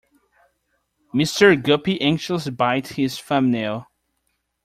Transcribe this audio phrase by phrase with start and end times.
[1.13, 1.61] Mr.
[1.61, 3.85] Guppy anxiously bites his thumb-nail.